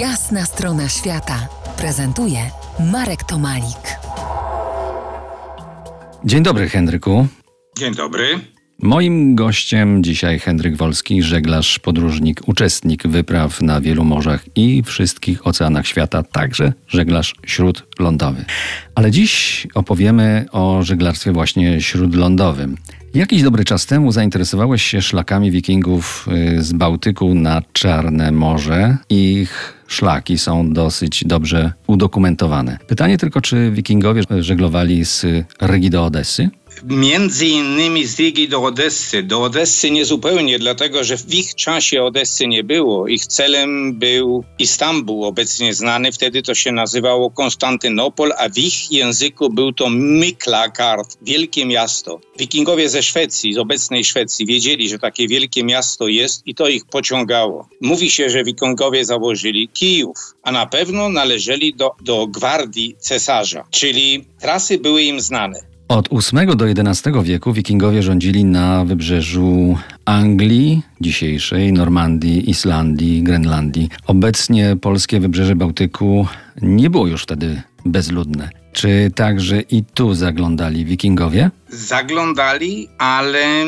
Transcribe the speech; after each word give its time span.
Jasna 0.00 0.44
strona 0.44 0.88
świata 0.88 1.48
prezentuje 1.76 2.38
Marek 2.92 3.24
Tomalik. 3.24 3.98
Dzień 6.24 6.42
dobry, 6.42 6.68
Henryku. 6.68 7.26
Dzień 7.78 7.94
dobry. 7.94 8.55
Moim 8.82 9.34
gościem 9.34 10.04
dzisiaj 10.04 10.38
Henryk 10.38 10.76
Wolski, 10.76 11.22
żeglarz, 11.22 11.78
podróżnik, 11.78 12.40
uczestnik 12.46 13.06
wypraw 13.06 13.62
na 13.62 13.80
wielu 13.80 14.04
morzach 14.04 14.44
i 14.56 14.82
wszystkich 14.82 15.46
oceanach 15.46 15.86
świata, 15.86 16.22
także 16.22 16.72
żeglarz 16.88 17.34
śródlądowy. 17.46 18.44
Ale 18.94 19.10
dziś 19.10 19.66
opowiemy 19.74 20.46
o 20.52 20.82
żeglarstwie 20.82 21.32
właśnie 21.32 21.80
śródlądowym. 21.82 22.76
Jakiś 23.14 23.42
dobry 23.42 23.64
czas 23.64 23.86
temu 23.86 24.12
zainteresowałeś 24.12 24.82
się 24.82 25.02
szlakami 25.02 25.50
wikingów 25.50 26.28
y, 26.58 26.62
z 26.62 26.72
Bałtyku 26.72 27.34
na 27.34 27.62
Czarne 27.72 28.32
Morze. 28.32 28.96
Ich 29.10 29.74
szlaki 29.88 30.38
są 30.38 30.72
dosyć 30.72 31.24
dobrze 31.24 31.72
udokumentowane. 31.86 32.78
Pytanie 32.86 33.18
tylko, 33.18 33.40
czy 33.40 33.70
wikingowie 33.70 34.22
żeglowali 34.40 35.04
z 35.04 35.26
Rygi 35.60 35.90
do 35.90 36.04
Odessy? 36.04 36.50
Między 36.88 37.46
innymi 37.46 38.06
z 38.06 38.18
Rigi 38.18 38.48
do 38.48 38.62
Odessy. 38.62 39.22
Do 39.22 39.42
Odessy 39.42 39.90
niezupełnie, 39.90 40.58
dlatego 40.58 41.04
że 41.04 41.16
w 41.16 41.34
ich 41.34 41.54
czasie 41.54 42.02
Odessy 42.02 42.46
nie 42.46 42.64
było. 42.64 43.08
Ich 43.08 43.26
celem 43.26 43.98
był 43.98 44.44
Istanbul, 44.58 45.24
obecnie 45.24 45.74
znany, 45.74 46.12
wtedy 46.12 46.42
to 46.42 46.54
się 46.54 46.72
nazywało 46.72 47.30
Konstantynopol, 47.30 48.32
a 48.38 48.48
w 48.48 48.58
ich 48.58 48.92
języku 48.92 49.50
był 49.50 49.72
to 49.72 49.90
Miklagard, 49.90 51.18
wielkie 51.22 51.66
miasto. 51.66 52.20
Wikingowie 52.38 52.88
ze 52.88 53.02
Szwecji, 53.02 53.54
z 53.54 53.58
obecnej 53.58 54.04
Szwecji, 54.04 54.46
wiedzieli, 54.46 54.88
że 54.88 54.98
takie 54.98 55.28
wielkie 55.28 55.64
miasto 55.64 56.08
jest 56.08 56.46
i 56.46 56.54
to 56.54 56.68
ich 56.68 56.84
pociągało. 56.84 57.68
Mówi 57.80 58.10
się, 58.10 58.30
że 58.30 58.44
wikingowie 58.44 59.04
założyli 59.04 59.68
Kijów, 59.68 60.16
a 60.42 60.52
na 60.52 60.66
pewno 60.66 61.08
należeli 61.08 61.74
do, 61.74 61.90
do 62.00 62.26
gwardii 62.26 62.96
cesarza, 62.98 63.64
czyli 63.70 64.24
trasy 64.40 64.78
były 64.78 65.02
im 65.02 65.20
znane. 65.20 65.75
Od 65.88 66.08
VIII 66.08 66.56
do 66.56 66.68
XI 66.68 67.10
wieku 67.22 67.52
wikingowie 67.52 68.02
rządzili 68.02 68.44
na 68.44 68.84
wybrzeżu 68.84 69.76
Anglii, 70.04 70.82
dzisiejszej 71.00 71.72
Normandii, 71.72 72.50
Islandii, 72.50 73.22
Grenlandii. 73.22 73.88
Obecnie 74.06 74.76
polskie 74.80 75.20
wybrzeże 75.20 75.56
Bałtyku 75.56 76.26
nie 76.62 76.90
było 76.90 77.06
już 77.06 77.22
wtedy 77.22 77.62
bezludne. 77.92 78.50
Czy 78.72 79.10
także 79.14 79.60
i 79.60 79.84
tu 79.94 80.14
zaglądali 80.14 80.84
wikingowie? 80.84 81.50
Zaglądali, 81.68 82.88
ale 82.98 83.64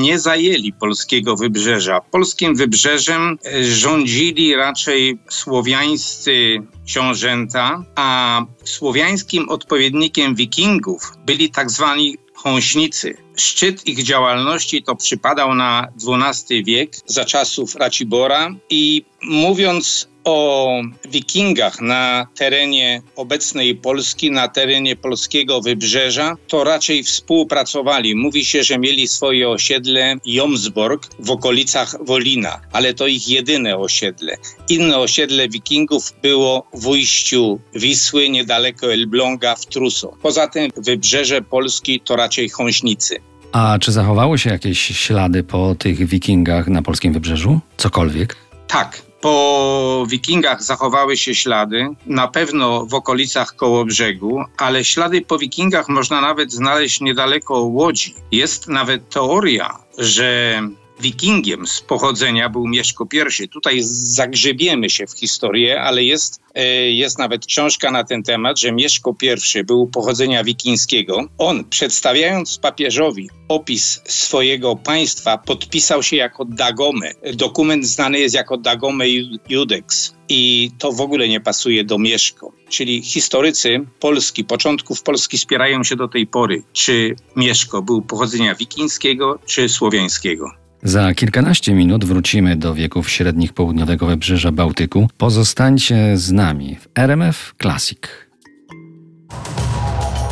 nie 0.00 0.18
zajęli 0.18 0.72
polskiego 0.72 1.36
wybrzeża. 1.36 2.00
Polskim 2.00 2.56
wybrzeżem 2.56 3.38
rządzili 3.62 4.54
raczej 4.54 5.18
słowiańscy 5.28 6.58
książęta, 6.86 7.84
a 7.94 8.40
słowiańskim 8.64 9.48
odpowiednikiem 9.48 10.34
wikingów 10.34 11.12
byli 11.26 11.50
tak 11.50 11.70
zwani 11.70 12.16
chąśnicy. 12.34 13.16
Szczyt 13.36 13.86
ich 13.86 14.02
działalności 14.02 14.82
to 14.82 14.96
przypadał 14.96 15.54
na 15.54 15.88
XII 16.08 16.64
wiek 16.64 16.90
za 17.06 17.24
czasów 17.24 17.74
Racibora 17.74 18.50
i 18.70 19.04
mówiąc 19.22 20.08
o 20.28 20.82
wikingach 21.10 21.80
na 21.80 22.26
terenie 22.34 23.02
obecnej 23.16 23.74
Polski, 23.74 24.30
na 24.30 24.48
terenie 24.48 24.96
polskiego 24.96 25.60
wybrzeża, 25.60 26.34
to 26.48 26.64
raczej 26.64 27.02
współpracowali. 27.02 28.14
Mówi 28.16 28.44
się, 28.44 28.64
że 28.64 28.78
mieli 28.78 29.08
swoje 29.08 29.48
osiedle 29.48 30.16
Jomsborg 30.24 31.08
w 31.18 31.30
okolicach 31.30 31.94
Wolina, 32.04 32.60
ale 32.72 32.94
to 32.94 33.06
ich 33.06 33.28
jedyne 33.28 33.76
osiedle. 33.76 34.36
Inne 34.68 34.98
osiedle 34.98 35.48
wikingów 35.48 36.14
było 36.22 36.66
w 36.72 36.86
ujściu 36.86 37.60
Wisły, 37.74 38.30
niedaleko 38.30 38.92
Elbląga 38.92 39.54
w 39.54 39.66
Truso. 39.66 40.12
Poza 40.22 40.48
tym 40.48 40.70
wybrzeże 40.76 41.42
Polski 41.42 42.00
to 42.00 42.16
raczej 42.16 42.48
chąśnicy. 42.48 43.20
A 43.52 43.78
czy 43.80 43.92
zachowały 43.92 44.38
się 44.38 44.50
jakieś 44.50 44.78
ślady 44.78 45.42
po 45.42 45.74
tych 45.74 46.06
wikingach 46.06 46.68
na 46.68 46.82
polskim 46.82 47.12
wybrzeżu? 47.12 47.60
Cokolwiek? 47.76 48.36
Tak, 48.66 49.07
po 49.20 50.04
wikingach 50.08 50.62
zachowały 50.62 51.16
się 51.16 51.34
ślady, 51.34 51.88
na 52.06 52.28
pewno 52.28 52.86
w 52.86 52.94
okolicach 52.94 53.56
koło 53.56 53.84
brzegu, 53.84 54.44
ale 54.56 54.84
ślady 54.84 55.20
po 55.20 55.38
wikingach 55.38 55.88
można 55.88 56.20
nawet 56.20 56.52
znaleźć 56.52 57.00
niedaleko 57.00 57.54
Łodzi. 57.60 58.14
Jest 58.32 58.68
nawet 58.68 59.08
teoria, 59.10 59.78
że 59.98 60.60
wikingiem 61.00 61.66
z 61.66 61.80
pochodzenia 61.80 62.48
był 62.48 62.66
Mieszko 62.66 63.06
I. 63.42 63.48
Tutaj 63.48 63.78
zagrzebiemy 63.82 64.90
się 64.90 65.06
w 65.06 65.18
historię, 65.18 65.80
ale 65.80 66.04
jest, 66.04 66.40
e, 66.54 66.90
jest 66.90 67.18
nawet 67.18 67.46
książka 67.46 67.90
na 67.90 68.04
ten 68.04 68.22
temat, 68.22 68.58
że 68.58 68.72
Mieszko 68.72 69.16
I 69.22 69.64
był 69.64 69.86
pochodzenia 69.86 70.44
wikińskiego. 70.44 71.28
On, 71.38 71.64
przedstawiając 71.64 72.58
papieżowi 72.58 73.30
opis 73.48 74.00
swojego 74.04 74.76
państwa, 74.76 75.38
podpisał 75.38 76.02
się 76.02 76.16
jako 76.16 76.44
Dagome. 76.44 77.12
Dokument 77.34 77.86
znany 77.86 78.18
jest 78.18 78.34
jako 78.34 78.56
Dagome 78.56 79.04
Judex. 79.48 80.14
I 80.28 80.70
to 80.78 80.92
w 80.92 81.00
ogóle 81.00 81.28
nie 81.28 81.40
pasuje 81.40 81.84
do 81.84 81.98
Mieszko. 81.98 82.52
Czyli 82.68 83.02
historycy 83.02 83.80
Polski, 84.00 84.44
początków 84.44 85.02
Polski 85.02 85.38
spierają 85.38 85.84
się 85.84 85.96
do 85.96 86.08
tej 86.08 86.26
pory, 86.26 86.62
czy 86.72 87.16
Mieszko 87.36 87.82
był 87.82 88.02
pochodzenia 88.02 88.54
wikińskiego, 88.54 89.38
czy 89.46 89.68
słowiańskiego. 89.68 90.67
Za 90.82 91.14
kilkanaście 91.14 91.74
minut 91.74 92.04
wrócimy 92.04 92.56
do 92.56 92.74
wieków 92.74 93.10
średnich 93.10 93.52
południowego 93.52 94.06
wybrzeża 94.06 94.52
Bałtyku. 94.52 95.08
Pozostańcie 95.18 96.16
z 96.16 96.32
nami 96.32 96.76
w 96.76 96.88
RMF 96.94 97.54
Classic. 97.62 97.98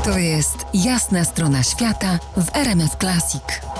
To 0.04 0.18
jest 0.18 0.66
jasna 0.74 1.24
strona 1.24 1.62
świata 1.62 2.18
w 2.36 2.56
RMF 2.56 2.96
Classic. 2.96 3.75